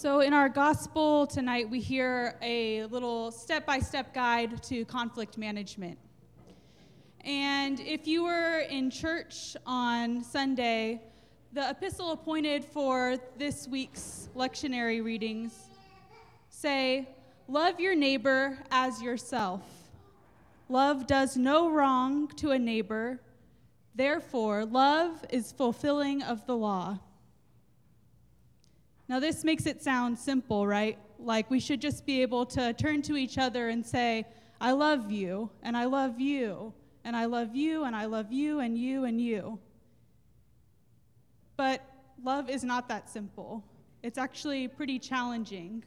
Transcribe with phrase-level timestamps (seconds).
[0.00, 5.36] So, in our gospel tonight, we hear a little step by step guide to conflict
[5.36, 5.98] management.
[7.22, 11.02] And if you were in church on Sunday,
[11.52, 15.68] the epistle appointed for this week's lectionary readings
[16.48, 17.06] say,
[17.46, 19.60] Love your neighbor as yourself.
[20.70, 23.20] Love does no wrong to a neighbor.
[23.94, 26.98] Therefore, love is fulfilling of the law.
[29.10, 30.96] Now, this makes it sound simple, right?
[31.18, 34.24] Like we should just be able to turn to each other and say,
[34.60, 38.60] I love you, and I love you, and I love you, and I love you,
[38.60, 39.58] and you, and you.
[41.56, 41.82] But
[42.22, 43.64] love is not that simple.
[44.04, 45.82] It's actually pretty challenging.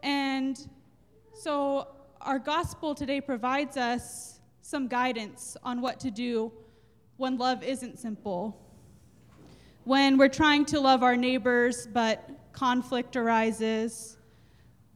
[0.00, 0.58] And
[1.32, 1.86] so,
[2.20, 6.50] our gospel today provides us some guidance on what to do
[7.16, 8.58] when love isn't simple
[9.84, 14.16] when we're trying to love our neighbors but conflict arises,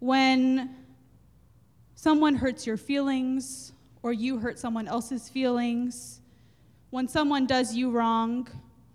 [0.00, 0.76] when
[1.94, 6.20] someone hurts your feelings or you hurt someone else's feelings,
[6.90, 8.46] when someone does you wrong,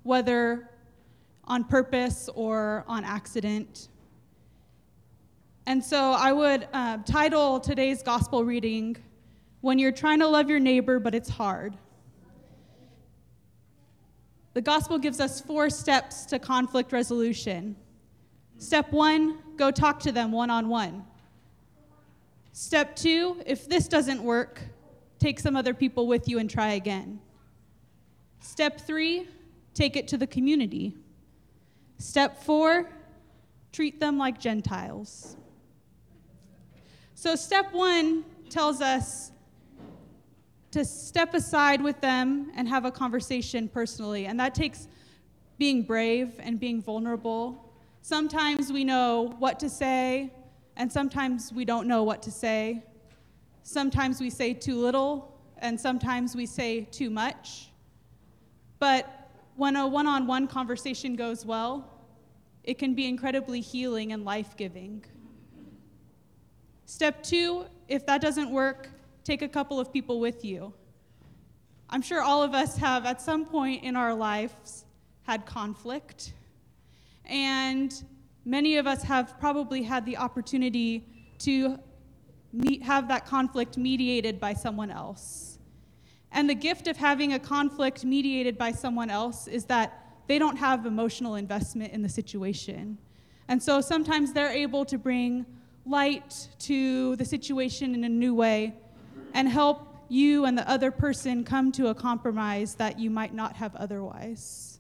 [0.04, 0.70] whether
[1.46, 3.90] on purpose or on accident.
[5.66, 8.96] And so I would uh, title today's gospel reading,
[9.62, 11.76] When You're Trying to Love Your Neighbor But It's Hard.
[14.60, 17.78] The gospel gives us four steps to conflict resolution.
[18.58, 21.06] Step one, go talk to them one on one.
[22.52, 24.60] Step two, if this doesn't work,
[25.18, 27.22] take some other people with you and try again.
[28.42, 29.30] Step three,
[29.74, 30.94] take it to the community.
[31.98, 32.90] Step four,
[33.72, 35.38] treat them like Gentiles.
[37.16, 39.32] So, step one tells us
[40.72, 44.28] to step aside with them and have a conversation personally.
[44.28, 44.88] And that takes
[45.58, 47.74] being brave and being vulnerable.
[48.02, 50.32] Sometimes we know what to say,
[50.78, 52.84] and sometimes we don't know what to say.
[53.64, 57.70] Sometimes we say too little, and sometimes we say too much.
[58.80, 61.90] But when a one on one conversation goes well,
[62.64, 65.04] it can be incredibly healing and life giving.
[66.86, 68.90] Step two if that doesn't work,
[69.24, 70.74] take a couple of people with you.
[71.90, 74.86] I'm sure all of us have, at some point in our lives,
[75.24, 76.34] had conflict.
[77.26, 77.94] And
[78.46, 81.06] many of us have probably had the opportunity
[81.40, 81.80] to
[82.54, 85.60] meet, have that conflict mediated by someone else.
[86.32, 90.58] And the gift of having a conflict mediated by someone else is that they don't
[90.58, 93.00] have emotional investment in the situation.
[93.48, 95.46] And so sometimes they're able to bring
[95.86, 98.76] light to the situation in a new way
[99.34, 103.56] and help you and the other person come to a compromise that you might not
[103.56, 104.80] have otherwise.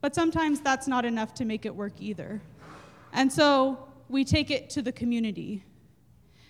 [0.00, 2.40] But sometimes that's not enough to make it work either.
[3.12, 5.64] And so we take it to the community.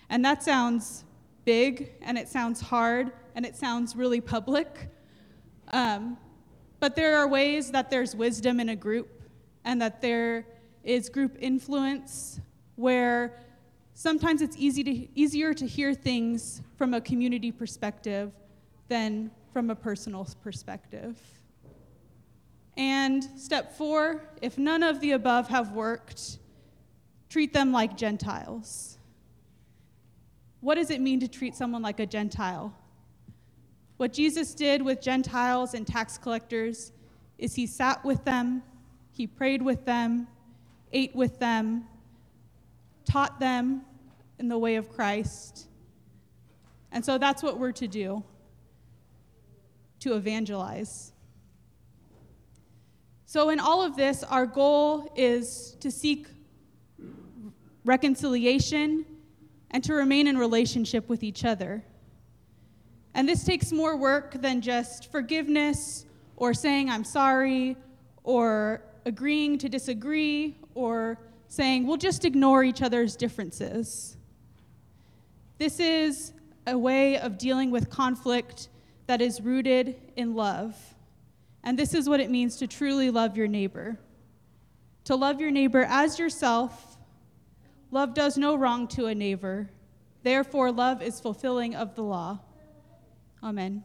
[0.09, 1.03] And that sounds
[1.45, 4.89] big, and it sounds hard, and it sounds really public.
[5.71, 6.17] Um,
[6.79, 9.21] but there are ways that there's wisdom in a group,
[9.65, 10.45] and that there
[10.83, 12.39] is group influence
[12.75, 13.39] where
[13.99, 18.31] sometimes it's easy to, easier to hear things from a community perspective
[18.87, 21.19] than from a personal perspective.
[22.77, 26.37] And step four if none of the above have worked,
[27.27, 28.97] treat them like Gentiles.
[30.61, 32.73] What does it mean to treat someone like a Gentile?
[33.97, 36.93] What Jesus did with Gentiles and tax collectors
[37.37, 38.63] is he sat with them,
[39.11, 40.25] he prayed with them,
[40.93, 41.83] ate with them,
[43.03, 43.81] taught them,
[44.39, 45.67] in the way of Christ.
[46.91, 48.23] And so that's what we're to do
[49.99, 51.11] to evangelize.
[53.25, 56.27] So, in all of this, our goal is to seek
[57.85, 59.05] reconciliation
[59.71, 61.83] and to remain in relationship with each other.
[63.13, 66.05] And this takes more work than just forgiveness
[66.37, 67.75] or saying I'm sorry
[68.23, 71.19] or agreeing to disagree or
[71.49, 74.17] saying we'll just ignore each other's differences.
[75.59, 76.31] This is
[76.65, 78.69] a way of dealing with conflict
[79.07, 80.75] that is rooted in love.
[81.63, 83.99] And this is what it means to truly love your neighbor.
[85.03, 86.97] To love your neighbor as yourself,
[87.91, 89.69] love does no wrong to a neighbor.
[90.23, 92.39] Therefore, love is fulfilling of the law.
[93.43, 93.83] Amen.